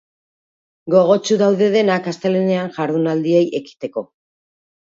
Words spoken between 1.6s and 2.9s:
denak astelehenean